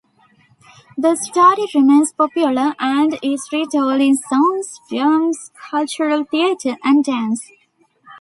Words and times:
The 0.97 1.15
story 1.15 1.67
remains 1.75 2.11
popular 2.11 2.73
and 2.79 3.19
is 3.21 3.47
retold 3.53 4.01
in 4.01 4.15
songs, 4.15 4.79
films, 4.89 5.51
cultural 5.69 6.23
theatre 6.23 6.75
and 6.83 7.03
dance. 7.03 7.47